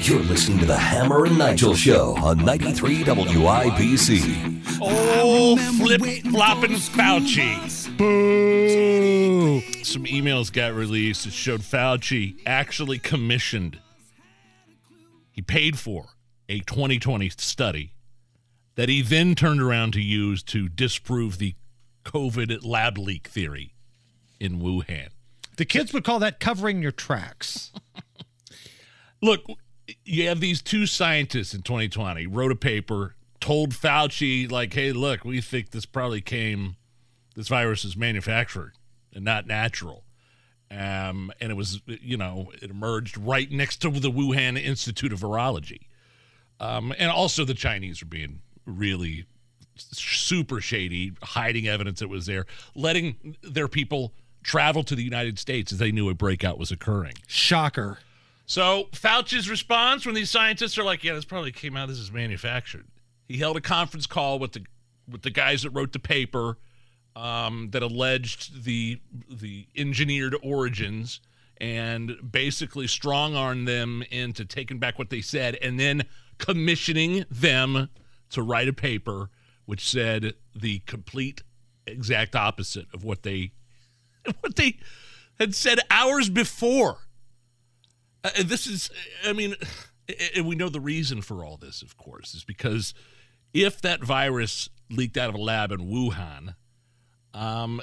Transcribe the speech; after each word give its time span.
You're 0.00 0.20
listening 0.20 0.60
to 0.60 0.66
the 0.66 0.76
Hammer 0.76 1.26
and 1.26 1.36
Nigel 1.36 1.74
Show 1.74 2.16
on 2.18 2.44
93 2.44 3.04
WIBC. 3.04 4.78
Oh, 4.80 5.56
flip 5.76 6.00
flopping 6.30 6.70
Fauci. 6.70 7.96
Boo. 7.98 9.60
Some 9.82 10.04
emails 10.04 10.52
got 10.52 10.72
released 10.72 11.24
that 11.24 11.32
showed 11.32 11.60
Fauci 11.60 12.36
actually 12.46 12.98
commissioned, 12.98 13.80
he 15.32 15.42
paid 15.42 15.78
for 15.78 16.10
a 16.48 16.60
2020 16.60 17.28
study 17.30 17.92
that 18.76 18.88
he 18.88 19.02
then 19.02 19.34
turned 19.34 19.60
around 19.60 19.92
to 19.94 20.00
use 20.00 20.42
to 20.44 20.68
disprove 20.68 21.38
the 21.38 21.54
COVID 22.04 22.64
lab 22.64 22.96
leak 22.96 23.26
theory 23.26 23.74
in 24.38 24.60
Wuhan. 24.60 25.08
The 25.56 25.64
kids 25.64 25.92
would 25.92 26.04
call 26.04 26.20
that 26.20 26.40
covering 26.40 26.80
your 26.80 26.92
tracks. 26.92 27.72
Look, 29.20 29.42
you 30.04 30.28
have 30.28 30.40
these 30.40 30.62
two 30.62 30.86
scientists 30.86 31.54
in 31.54 31.62
2020 31.62 32.26
wrote 32.26 32.52
a 32.52 32.56
paper, 32.56 33.14
told 33.40 33.70
Fauci, 33.70 34.50
like, 34.50 34.74
hey, 34.74 34.92
look, 34.92 35.24
we 35.24 35.40
think 35.40 35.70
this 35.70 35.86
probably 35.86 36.20
came, 36.20 36.76
this 37.34 37.48
virus 37.48 37.84
is 37.84 37.96
manufactured 37.96 38.72
and 39.14 39.24
not 39.24 39.46
natural. 39.46 40.04
Um, 40.70 41.32
and 41.40 41.50
it 41.50 41.54
was, 41.54 41.80
you 41.86 42.16
know, 42.16 42.52
it 42.60 42.70
emerged 42.70 43.16
right 43.16 43.50
next 43.50 43.78
to 43.78 43.90
the 43.90 44.10
Wuhan 44.10 44.62
Institute 44.62 45.12
of 45.12 45.20
Virology. 45.20 45.86
Um, 46.60 46.92
and 46.98 47.10
also 47.10 47.44
the 47.44 47.54
Chinese 47.54 48.02
are 48.02 48.06
being 48.06 48.40
really 48.66 49.24
super 49.76 50.60
shady, 50.60 51.12
hiding 51.22 51.68
evidence 51.68 52.00
that 52.00 52.08
was 52.08 52.26
there, 52.26 52.44
letting 52.74 53.36
their 53.42 53.68
people 53.68 54.12
travel 54.42 54.82
to 54.82 54.94
the 54.94 55.02
United 55.02 55.38
States 55.38 55.72
as 55.72 55.78
they 55.78 55.92
knew 55.92 56.08
a 56.08 56.14
breakout 56.14 56.58
was 56.58 56.70
occurring. 56.70 57.14
Shocker. 57.26 57.98
So 58.48 58.88
Fauci's 58.92 59.48
response 59.48 60.06
when 60.06 60.14
these 60.14 60.30
scientists 60.30 60.78
are 60.78 60.82
like, 60.82 61.04
"Yeah, 61.04 61.12
this 61.12 61.26
probably 61.26 61.52
came 61.52 61.76
out. 61.76 61.88
This 61.88 61.98
is 61.98 62.10
manufactured." 62.10 62.86
He 63.26 63.36
held 63.36 63.58
a 63.58 63.60
conference 63.60 64.06
call 64.06 64.38
with 64.38 64.52
the 64.52 64.64
with 65.06 65.20
the 65.20 65.30
guys 65.30 65.62
that 65.62 65.70
wrote 65.70 65.92
the 65.92 65.98
paper 65.98 66.56
um, 67.14 67.68
that 67.72 67.82
alleged 67.82 68.64
the 68.64 69.00
the 69.30 69.68
engineered 69.76 70.34
origins 70.42 71.20
and 71.60 72.16
basically 72.32 72.86
strong 72.86 73.36
armed 73.36 73.68
them 73.68 74.02
into 74.10 74.46
taking 74.46 74.78
back 74.78 74.98
what 74.98 75.10
they 75.10 75.20
said 75.20 75.56
and 75.60 75.78
then 75.78 76.04
commissioning 76.38 77.26
them 77.30 77.90
to 78.30 78.40
write 78.40 78.68
a 78.68 78.72
paper 78.72 79.28
which 79.66 79.86
said 79.86 80.32
the 80.54 80.78
complete 80.80 81.42
exact 81.86 82.34
opposite 82.34 82.86
of 82.94 83.04
what 83.04 83.24
they 83.24 83.52
what 84.40 84.56
they 84.56 84.78
had 85.38 85.54
said 85.54 85.80
hours 85.90 86.30
before. 86.30 87.07
Uh, 88.24 88.30
this 88.44 88.66
is, 88.66 88.90
I 89.24 89.32
mean, 89.32 89.54
and 90.36 90.46
we 90.46 90.56
know 90.56 90.68
the 90.68 90.80
reason 90.80 91.22
for 91.22 91.44
all 91.44 91.56
this, 91.56 91.82
of 91.82 91.96
course, 91.96 92.34
is 92.34 92.44
because 92.44 92.94
if 93.52 93.80
that 93.82 94.02
virus 94.02 94.68
leaked 94.90 95.16
out 95.16 95.28
of 95.28 95.34
a 95.34 95.38
lab 95.38 95.72
in 95.72 95.80
Wuhan, 95.80 96.54
um, 97.34 97.80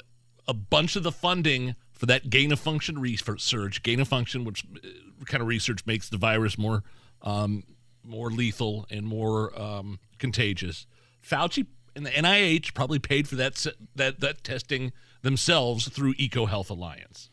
a 0.48 0.54
bunch 0.54 0.96
of 0.96 1.02
the 1.02 1.12
funding 1.12 1.74
for 1.92 2.06
that 2.06 2.30
gain 2.30 2.52
of 2.52 2.60
function 2.60 2.98
research, 2.98 3.82
gain 3.82 4.00
of 4.00 4.08
function, 4.08 4.44
which 4.44 4.64
uh, 4.64 5.24
kind 5.24 5.40
of 5.40 5.48
research 5.48 5.86
makes 5.86 6.08
the 6.08 6.18
virus 6.18 6.58
more 6.58 6.82
um, 7.22 7.64
more 8.04 8.30
lethal 8.30 8.86
and 8.90 9.06
more 9.06 9.58
um, 9.60 9.98
contagious. 10.18 10.86
Fauci 11.26 11.66
and 11.96 12.06
the 12.06 12.10
NIH 12.10 12.74
probably 12.74 12.98
paid 12.98 13.28
for 13.28 13.36
that 13.36 13.66
that 13.96 14.20
that 14.20 14.44
testing 14.44 14.92
themselves 15.22 15.88
through 15.88 16.14
EcoHealth 16.14 16.70
Alliance. 16.70 17.30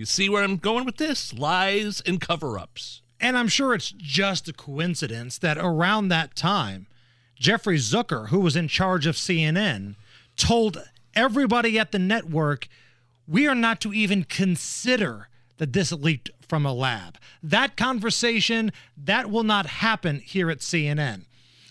You 0.00 0.06
see 0.06 0.30
where 0.30 0.42
I'm 0.42 0.56
going 0.56 0.86
with 0.86 0.96
this? 0.96 1.34
Lies 1.34 2.00
and 2.06 2.22
cover-ups. 2.22 3.02
And 3.20 3.36
I'm 3.36 3.48
sure 3.48 3.74
it's 3.74 3.90
just 3.90 4.48
a 4.48 4.54
coincidence 4.54 5.36
that 5.36 5.58
around 5.58 6.08
that 6.08 6.34
time, 6.34 6.86
Jeffrey 7.38 7.76
Zucker, 7.76 8.30
who 8.30 8.40
was 8.40 8.56
in 8.56 8.66
charge 8.66 9.06
of 9.06 9.16
CNN, 9.16 9.96
told 10.38 10.82
everybody 11.14 11.78
at 11.78 11.92
the 11.92 11.98
network, 11.98 12.66
we 13.28 13.46
are 13.46 13.54
not 13.54 13.78
to 13.82 13.92
even 13.92 14.24
consider 14.24 15.28
that 15.58 15.74
this 15.74 15.92
leaked 15.92 16.30
from 16.48 16.64
a 16.64 16.72
lab. 16.72 17.18
That 17.42 17.76
conversation, 17.76 18.72
that 18.96 19.30
will 19.30 19.44
not 19.44 19.66
happen 19.66 20.20
here 20.20 20.50
at 20.50 20.60
CNN. 20.60 21.26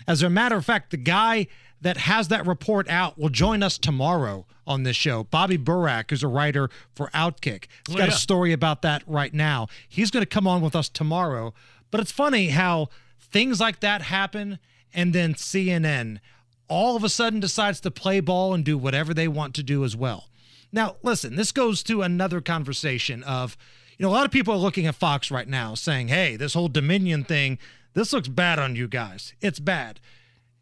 As 0.08 0.22
a 0.22 0.30
matter 0.30 0.56
of 0.56 0.66
fact, 0.66 0.92
the 0.92 0.98
guy 0.98 1.48
that 1.82 1.98
has 1.98 2.28
that 2.28 2.46
report 2.46 2.90
out 2.90 3.18
will 3.18 3.30
join 3.30 3.64
us 3.64 3.78
tomorrow 3.78 4.46
on 4.68 4.84
this 4.84 4.96
show. 4.96 5.24
Bobby 5.24 5.58
Burack 5.58 6.12
is 6.12 6.24
a 6.24 6.28
writer 6.28 6.70
for 6.94 7.10
Outkick. 7.14 7.66
He's 7.88 7.96
oh, 7.96 7.98
got 7.98 8.04
oh, 8.04 8.12
yeah. 8.12 8.14
a 8.14 8.18
story 8.18 8.54
about 8.54 8.82
that 8.84 9.04
right 9.08 9.34
now. 9.34 9.68
He's 9.88 10.12
going 10.12 10.22
to 10.22 10.30
come 10.30 10.48
on 10.48 10.62
with 10.62 10.76
us 10.76 10.90
tomorrow. 10.90 11.54
But 11.92 12.02
it's 12.02 12.12
funny 12.12 12.50
how 12.50 12.90
things 13.20 13.60
like 13.60 13.80
that 13.80 14.04
happen 14.04 14.60
and 14.94 15.14
then 15.14 15.34
CNN 15.34 16.20
all 16.68 16.96
of 16.96 17.04
a 17.04 17.10
sudden 17.10 17.40
decides 17.40 17.80
to 17.82 17.92
play 17.92 18.20
ball 18.20 18.54
and 18.54 18.64
do 18.64 18.78
whatever 18.78 19.14
they 19.14 19.28
want 19.28 19.56
to 19.56 19.64
do 19.64 19.84
as 19.84 19.96
well. 19.96 20.30
Now, 20.72 20.98
listen, 21.02 21.36
this 21.36 21.52
goes 21.52 21.82
to 21.84 22.04
another 22.04 22.42
conversation 22.42 23.24
of, 23.24 23.58
you 23.98 24.04
know, 24.04 24.10
a 24.10 24.14
lot 24.14 24.26
of 24.26 24.32
people 24.32 24.54
are 24.54 24.58
looking 24.58 24.86
at 24.86 24.94
Fox 24.94 25.32
right 25.32 25.48
now 25.48 25.74
saying, 25.74 26.10
hey, 26.10 26.36
this 26.36 26.54
whole 26.54 26.68
Dominion 26.68 27.24
thing, 27.24 27.58
this 27.96 28.14
looks 28.14 28.28
bad 28.28 28.60
on 28.60 28.76
you 28.76 28.88
guys. 28.88 29.34
It's 29.42 29.60
bad. 29.60 30.00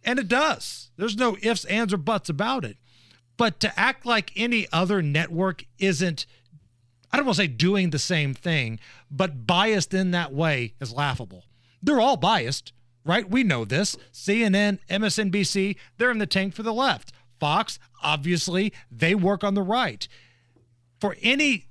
And 0.08 0.20
it 0.20 0.30
does. 0.30 0.90
There's 0.96 1.18
no 1.18 1.36
ifs, 1.42 1.66
ands, 1.66 1.94
or 1.94 1.98
buts 1.98 2.30
about 2.30 2.64
it. 2.64 2.78
But 3.36 3.60
to 3.60 3.80
act 3.80 4.06
like 4.06 4.32
any 4.38 4.66
other 4.72 5.02
network 5.02 5.66
isn't, 5.78 6.26
I 7.12 7.18
don't 7.18 7.26
want 7.26 7.36
to 7.36 7.44
say 7.44 7.48
doing 7.48 7.90
the 7.90 8.00
same 8.00 8.34
thing, 8.34 8.80
but 9.12 9.46
biased 9.46 9.94
in 9.94 10.12
that 10.12 10.34
way 10.34 10.74
is 10.80 10.94
laughable. 10.94 11.44
They're 11.84 12.00
all 12.00 12.16
biased, 12.16 12.72
right? 13.04 13.30
We 13.30 13.44
know 13.44 13.66
this. 13.66 13.98
CNN, 14.14 14.80
MSNBC, 14.90 15.76
they're 15.98 16.10
in 16.10 16.20
the 16.20 16.26
tank 16.26 16.56
for 16.56 16.64
the 16.64 16.74
left. 16.74 17.12
Fox, 17.38 17.78
obviously, 18.02 18.74
they 18.90 19.14
work 19.14 19.44
on 19.44 19.56
the 19.56 19.62
right. 19.62 20.08
For 21.02 21.18
any 21.22 21.68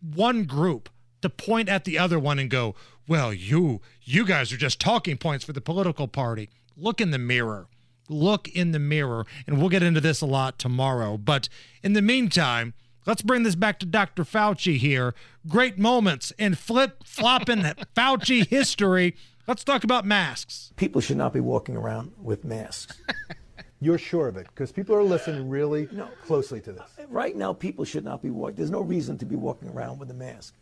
one 0.00 0.44
group 0.44 0.88
to 1.20 1.28
point 1.28 1.68
at 1.68 1.84
the 1.84 1.98
other 1.98 2.18
one 2.18 2.38
and 2.38 2.48
go, 2.48 2.76
well, 3.08 3.34
you 3.34 3.80
you 4.02 4.24
guys 4.24 4.52
are 4.52 4.56
just 4.56 4.80
talking 4.80 5.16
points 5.18 5.44
for 5.44 5.52
the 5.52 5.60
political 5.60 6.06
party. 6.06 6.48
Look 6.76 7.00
in 7.00 7.10
the 7.10 7.18
mirror 7.18 7.68
look 8.12 8.48
in 8.48 8.72
the 8.72 8.78
mirror. 8.78 9.26
And 9.46 9.58
we'll 9.58 9.68
get 9.68 9.82
into 9.82 10.00
this 10.00 10.20
a 10.20 10.26
lot 10.26 10.58
tomorrow. 10.58 11.16
But 11.16 11.48
in 11.82 11.94
the 11.94 12.02
meantime, 12.02 12.74
let's 13.06 13.22
bring 13.22 13.42
this 13.42 13.54
back 13.54 13.78
to 13.80 13.86
Dr. 13.86 14.24
Fauci 14.24 14.76
here. 14.76 15.14
Great 15.48 15.78
moments 15.78 16.32
in 16.38 16.54
flip 16.54 17.04
flopping 17.04 17.62
Fauci 17.96 18.46
history. 18.46 19.16
Let's 19.46 19.64
talk 19.64 19.82
about 19.82 20.04
masks. 20.04 20.72
People 20.76 21.00
should 21.00 21.16
not 21.16 21.32
be 21.32 21.40
walking 21.40 21.76
around 21.76 22.12
with 22.20 22.44
masks. 22.44 23.00
You're 23.80 23.98
sure 23.98 24.28
of 24.28 24.36
it 24.36 24.46
because 24.46 24.70
people 24.70 24.94
are 24.94 25.02
listening 25.02 25.48
really 25.48 25.88
no, 25.90 26.08
closely 26.24 26.60
to 26.60 26.72
this. 26.72 26.88
Uh, 27.00 27.06
right 27.08 27.34
now, 27.34 27.52
people 27.52 27.84
should 27.84 28.04
not 28.04 28.22
be 28.22 28.30
walking. 28.30 28.54
There's 28.54 28.70
no 28.70 28.80
reason 28.80 29.18
to 29.18 29.26
be 29.26 29.34
walking 29.34 29.68
around 29.70 29.98
with 29.98 30.08
a 30.12 30.14
mask. 30.14 30.54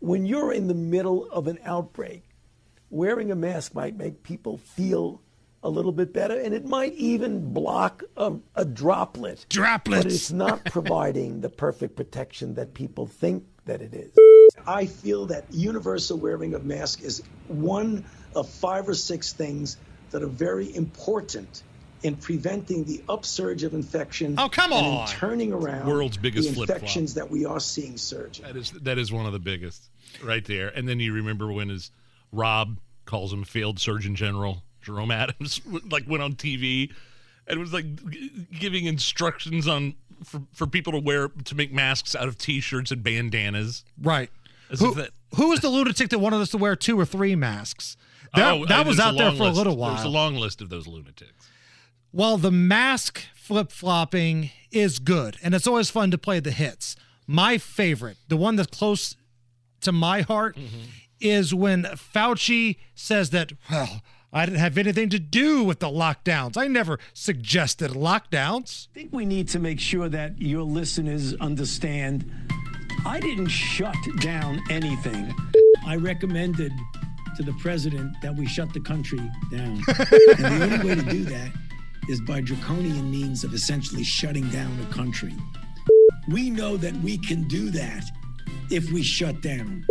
When 0.00 0.26
you're 0.26 0.52
in 0.52 0.68
the 0.68 0.74
middle 0.74 1.30
of 1.30 1.46
an 1.46 1.58
outbreak, 1.64 2.24
wearing 2.90 3.30
a 3.30 3.36
mask 3.36 3.74
might 3.74 3.96
make 3.96 4.22
people 4.22 4.58
feel 4.58 5.22
a 5.62 5.68
little 5.68 5.92
bit 5.92 6.12
better, 6.12 6.38
and 6.38 6.54
it 6.54 6.64
might 6.64 6.94
even 6.94 7.52
block 7.52 8.02
a, 8.16 8.34
a 8.54 8.64
droplet. 8.64 9.44
Droplets. 9.48 10.04
But 10.04 10.12
it's 10.12 10.32
not 10.32 10.64
providing 10.66 11.40
the 11.40 11.50
perfect 11.50 11.96
protection 11.96 12.54
that 12.54 12.74
people 12.74 13.06
think 13.06 13.44
that 13.66 13.82
it 13.82 13.94
is. 13.94 14.10
I 14.66 14.86
feel 14.86 15.26
that 15.26 15.44
universal 15.50 16.18
wearing 16.18 16.54
of 16.54 16.64
mask 16.64 17.02
is 17.02 17.22
one 17.48 18.04
of 18.34 18.48
five 18.48 18.88
or 18.88 18.94
six 18.94 19.32
things 19.32 19.76
that 20.10 20.22
are 20.22 20.28
very 20.28 20.74
important 20.74 21.62
in 22.02 22.16
preventing 22.16 22.84
the 22.84 23.02
upsurge 23.08 23.62
of 23.62 23.74
infection. 23.74 24.36
Oh, 24.38 24.48
come 24.48 24.72
on! 24.72 25.00
And 25.00 25.08
turning 25.08 25.52
around 25.52 25.86
world's 25.86 26.16
biggest 26.16 26.54
the 26.54 26.60
infections 26.62 27.14
that 27.14 27.30
we 27.30 27.44
are 27.44 27.60
seeing 27.60 27.98
surge. 27.98 28.40
That 28.40 28.56
is 28.56 28.70
that 28.72 28.98
is 28.98 29.12
one 29.12 29.26
of 29.26 29.32
the 29.32 29.38
biggest, 29.38 29.90
right 30.22 30.44
there. 30.44 30.68
And 30.68 30.88
then 30.88 30.98
you 30.98 31.12
remember 31.12 31.52
when 31.52 31.70
is 31.70 31.90
Rob 32.32 32.78
calls 33.10 33.32
him 33.32 33.44
failed 33.44 33.80
Surgeon 33.80 34.14
General 34.14 34.62
Jerome 34.80 35.10
Adams 35.10 35.60
like 35.90 36.08
went 36.08 36.22
on 36.22 36.34
TV 36.34 36.92
and 37.46 37.58
was 37.58 37.72
like 37.72 37.84
giving 38.58 38.86
instructions 38.86 39.66
on 39.66 39.94
for, 40.24 40.42
for 40.52 40.66
people 40.66 40.92
to 40.92 40.98
wear 40.98 41.28
to 41.28 41.54
make 41.54 41.72
masks 41.72 42.14
out 42.14 42.28
of 42.28 42.38
t-shirts 42.38 42.90
and 42.90 43.02
bandanas. 43.02 43.84
Right. 44.00 44.30
who, 44.78 44.94
that, 44.94 45.10
who 45.34 45.48
was 45.48 45.60
the 45.60 45.68
lunatic 45.68 46.10
that 46.10 46.18
wanted 46.18 46.40
us 46.40 46.50
to 46.50 46.58
wear 46.58 46.76
two 46.76 46.98
or 46.98 47.04
three 47.04 47.34
masks? 47.34 47.96
That, 48.34 48.52
oh, 48.52 48.66
that 48.66 48.86
was 48.86 49.00
out 49.00 49.16
there 49.18 49.32
for 49.32 49.44
list. 49.44 49.54
a 49.54 49.58
little 49.58 49.76
while. 49.76 49.94
There's 49.94 50.04
a 50.04 50.08
long 50.08 50.36
list 50.36 50.60
of 50.60 50.68
those 50.68 50.86
lunatics. 50.86 51.48
Well, 52.12 52.36
the 52.36 52.52
mask 52.52 53.22
flip 53.34 53.72
flopping 53.72 54.50
is 54.70 54.98
good, 55.00 55.36
and 55.42 55.54
it's 55.54 55.66
always 55.66 55.90
fun 55.90 56.10
to 56.12 56.18
play 56.18 56.38
the 56.38 56.52
hits. 56.52 56.94
My 57.26 57.58
favorite, 57.58 58.18
the 58.28 58.36
one 58.36 58.56
that's 58.56 58.76
close 58.76 59.16
to 59.80 59.92
my 59.92 60.20
heart, 60.22 60.56
mm-hmm. 60.56 60.82
Is 61.20 61.54
when 61.54 61.84
Fauci 61.84 62.76
says 62.94 63.30
that, 63.30 63.52
well, 63.70 64.02
I 64.32 64.46
didn't 64.46 64.60
have 64.60 64.78
anything 64.78 65.08
to 65.10 65.18
do 65.18 65.64
with 65.64 65.80
the 65.80 65.88
lockdowns. 65.88 66.56
I 66.56 66.66
never 66.66 66.98
suggested 67.12 67.90
lockdowns. 67.92 68.88
I 68.92 68.94
think 68.94 69.12
we 69.12 69.24
need 69.24 69.48
to 69.48 69.58
make 69.58 69.80
sure 69.80 70.08
that 70.08 70.40
your 70.40 70.62
listeners 70.62 71.34
understand 71.34 72.30
I 73.06 73.18
didn't 73.18 73.48
shut 73.48 73.96
down 74.18 74.60
anything. 74.70 75.34
I 75.86 75.96
recommended 75.96 76.72
to 77.36 77.42
the 77.42 77.54
president 77.54 78.14
that 78.22 78.34
we 78.36 78.46
shut 78.46 78.72
the 78.74 78.80
country 78.80 79.18
down. 79.50 79.82
and 79.88 80.44
the 80.44 80.58
only 80.62 80.88
way 80.88 80.94
to 80.94 81.02
do 81.10 81.24
that 81.24 81.50
is 82.08 82.20
by 82.20 82.40
draconian 82.42 83.10
means 83.10 83.42
of 83.42 83.54
essentially 83.54 84.04
shutting 84.04 84.48
down 84.50 84.78
a 84.80 84.92
country. 84.92 85.34
We 86.28 86.50
know 86.50 86.76
that 86.76 86.94
we 86.96 87.16
can 87.16 87.48
do 87.48 87.70
that 87.70 88.04
if 88.70 88.90
we 88.92 89.02
shut 89.02 89.40
down. 89.40 89.86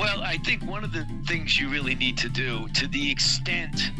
Well, 0.00 0.22
I 0.22 0.38
think 0.38 0.64
one 0.64 0.82
of 0.82 0.92
the 0.94 1.06
things 1.28 1.60
you 1.60 1.68
really 1.68 1.94
need 1.94 2.16
to 2.18 2.30
do, 2.30 2.66
to 2.68 2.86
the 2.86 3.10
extent 3.10 3.92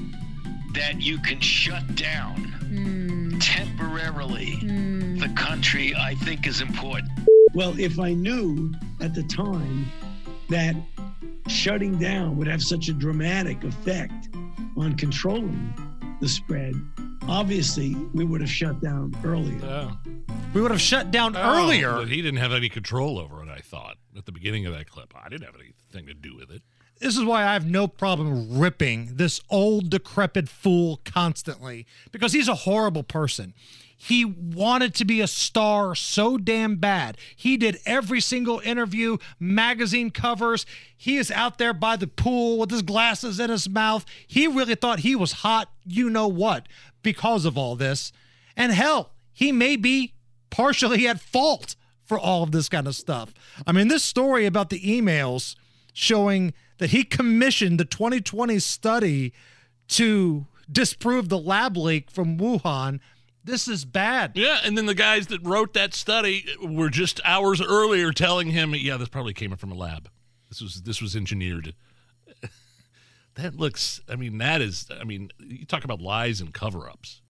that 0.72 0.98
you 0.98 1.18
can 1.18 1.40
shut 1.40 1.94
down 1.94 2.36
hmm. 2.40 3.38
temporarily 3.38 4.52
hmm. 4.60 5.18
the 5.18 5.28
country, 5.36 5.94
I 5.94 6.14
think 6.14 6.46
is 6.46 6.62
important. 6.62 7.10
Well, 7.52 7.78
if 7.78 7.98
I 7.98 8.14
knew 8.14 8.72
at 9.00 9.14
the 9.14 9.24
time 9.24 9.92
that 10.48 10.74
shutting 11.48 11.98
down 11.98 12.38
would 12.38 12.46
have 12.46 12.62
such 12.62 12.88
a 12.88 12.94
dramatic 12.94 13.62
effect 13.62 14.30
on 14.78 14.96
controlling 14.96 15.74
the 16.22 16.28
spread, 16.28 16.74
obviously 17.28 17.94
we 18.14 18.24
would 18.24 18.40
have 18.40 18.50
shut 18.50 18.80
down 18.80 19.14
earlier. 19.22 19.58
Yeah. 19.62 19.90
We 20.54 20.62
would 20.62 20.70
have 20.70 20.80
shut 20.80 21.10
down 21.10 21.36
Oh, 21.36 21.62
earlier. 21.62 21.92
but 21.92 22.08
he 22.08 22.22
didn't 22.22 22.40
have 22.40 22.52
any 22.52 22.70
control 22.70 23.18
over 23.18 23.42
it, 23.42 23.50
I 23.50 23.58
thought, 23.58 23.98
at 24.20 24.26
the 24.26 24.32
beginning 24.32 24.66
of 24.66 24.72
that 24.72 24.88
clip. 24.88 25.12
I 25.16 25.28
didn't 25.28 25.46
have 25.46 25.56
anything 25.56 26.06
to 26.06 26.14
do 26.14 26.36
with 26.36 26.50
it. 26.50 26.62
This 27.00 27.16
is 27.16 27.24
why 27.24 27.46
I 27.46 27.54
have 27.54 27.68
no 27.68 27.88
problem 27.88 28.58
ripping 28.58 29.16
this 29.16 29.40
old, 29.48 29.88
decrepit 29.88 30.48
fool 30.48 31.00
constantly 31.04 31.86
because 32.12 32.34
he's 32.34 32.48
a 32.48 32.54
horrible 32.54 33.02
person. 33.02 33.54
He 33.96 34.24
wanted 34.24 34.94
to 34.94 35.04
be 35.04 35.20
a 35.20 35.26
star 35.26 35.94
so 35.94 36.36
damn 36.36 36.76
bad. 36.76 37.16
He 37.34 37.56
did 37.56 37.80
every 37.86 38.20
single 38.20 38.60
interview, 38.60 39.16
magazine 39.38 40.10
covers. 40.10 40.64
He 40.96 41.16
is 41.16 41.30
out 41.30 41.58
there 41.58 41.72
by 41.74 41.96
the 41.96 42.06
pool 42.06 42.58
with 42.58 42.70
his 42.70 42.82
glasses 42.82 43.40
in 43.40 43.50
his 43.50 43.68
mouth. 43.68 44.04
He 44.26 44.46
really 44.46 44.74
thought 44.74 45.00
he 45.00 45.16
was 45.16 45.32
hot, 45.32 45.70
you 45.86 46.10
know 46.10 46.28
what, 46.28 46.66
because 47.02 47.44
of 47.46 47.56
all 47.56 47.76
this. 47.76 48.12
And 48.56 48.72
hell, 48.72 49.12
he 49.32 49.52
may 49.52 49.76
be 49.76 50.14
partially 50.50 51.06
at 51.06 51.20
fault 51.20 51.76
for 52.10 52.18
all 52.18 52.42
of 52.42 52.50
this 52.50 52.68
kind 52.68 52.88
of 52.88 52.96
stuff. 52.96 53.32
I 53.68 53.70
mean, 53.70 53.86
this 53.86 54.02
story 54.02 54.44
about 54.44 54.68
the 54.68 54.80
emails 54.80 55.54
showing 55.92 56.52
that 56.78 56.90
he 56.90 57.04
commissioned 57.04 57.78
the 57.78 57.84
2020 57.84 58.58
study 58.58 59.32
to 59.90 60.44
disprove 60.68 61.28
the 61.28 61.38
lab 61.38 61.76
leak 61.76 62.10
from 62.10 62.36
Wuhan. 62.36 62.98
This 63.44 63.68
is 63.68 63.84
bad. 63.84 64.32
Yeah, 64.34 64.58
and 64.64 64.76
then 64.76 64.86
the 64.86 64.94
guys 64.94 65.28
that 65.28 65.46
wrote 65.46 65.72
that 65.74 65.94
study 65.94 66.44
were 66.60 66.90
just 66.90 67.20
hours 67.24 67.62
earlier 67.62 68.10
telling 68.10 68.50
him, 68.50 68.74
"Yeah, 68.74 68.96
this 68.96 69.08
probably 69.08 69.32
came 69.32 69.54
from 69.54 69.70
a 69.70 69.76
lab. 69.76 70.10
This 70.48 70.60
was 70.60 70.82
this 70.82 71.00
was 71.00 71.14
engineered." 71.14 71.76
that 73.36 73.54
looks. 73.54 74.00
I 74.08 74.16
mean, 74.16 74.38
that 74.38 74.60
is. 74.60 74.88
I 75.00 75.04
mean, 75.04 75.30
you 75.38 75.64
talk 75.64 75.84
about 75.84 76.00
lies 76.00 76.40
and 76.40 76.52
cover-ups. 76.52 77.22